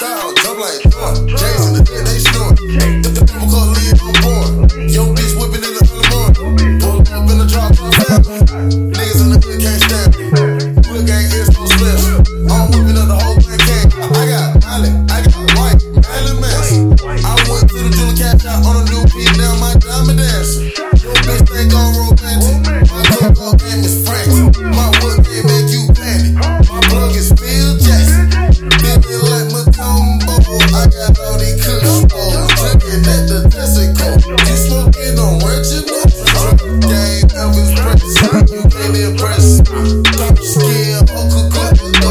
[0.00, 1.28] Child, jump like uh, Jordan.
[1.28, 2.56] Jays in the bed, they snort.
[2.56, 4.88] If the people call Lee, I'm born.
[4.88, 6.80] Yo, bitch whipping in the early morning.
[6.80, 8.24] Pull up in the drop, top fab.
[8.96, 10.32] Niggas in the hood can't stand me.
[10.88, 12.00] Hood gang is no slip.
[12.48, 13.92] I'm whipping up the whole thing gang.
[14.16, 16.80] I got Miley, I got White, Miley Mess.
[17.04, 20.64] I went to the jeweler cash out on a new beat, now my diamond dance.
[21.04, 22.56] Yo, bitch think I'm romantic.
[22.56, 22.59] My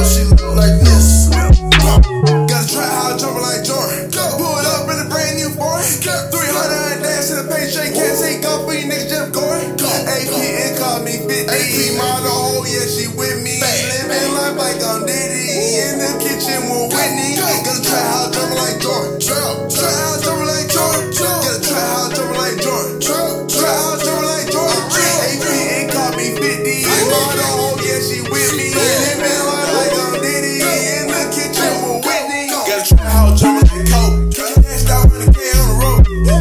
[0.09, 1.29] she look like this.
[1.29, 4.09] Gotta try how jumping like Jordan.
[4.09, 5.83] Pull it up in a brand new Ford.
[5.83, 7.93] 300 and dance in the paycheck.
[7.93, 10.08] Can't say go for you niggas just going.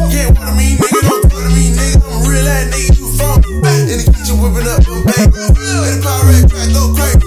[0.09, 2.01] What I mean, nigga, don't mean, nigga.
[2.01, 3.07] I'm a real ass nigga, you
[3.45, 3.93] me.
[3.93, 5.05] In the kitchen whipping up them.
[5.05, 7.18] Let the pirate crack go crazy.